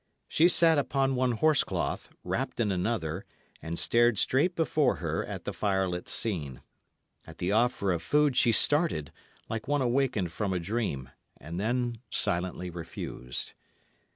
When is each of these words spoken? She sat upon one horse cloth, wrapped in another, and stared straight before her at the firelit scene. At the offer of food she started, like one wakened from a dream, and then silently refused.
She 0.27 0.47
sat 0.47 0.79
upon 0.79 1.13
one 1.13 1.33
horse 1.33 1.63
cloth, 1.63 2.09
wrapped 2.23 2.59
in 2.59 2.71
another, 2.71 3.23
and 3.61 3.77
stared 3.77 4.17
straight 4.17 4.55
before 4.55 4.95
her 4.95 5.23
at 5.23 5.45
the 5.45 5.53
firelit 5.53 6.07
scene. 6.07 6.63
At 7.27 7.37
the 7.37 7.51
offer 7.51 7.91
of 7.91 8.01
food 8.01 8.35
she 8.35 8.51
started, 8.51 9.11
like 9.47 9.67
one 9.67 9.93
wakened 9.93 10.31
from 10.31 10.53
a 10.53 10.59
dream, 10.59 11.11
and 11.37 11.59
then 11.59 11.99
silently 12.09 12.71
refused. 12.71 13.53